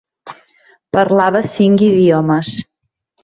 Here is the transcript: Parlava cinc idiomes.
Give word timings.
Parlava 0.97 1.43
cinc 1.57 1.85
idiomes. 1.91 2.53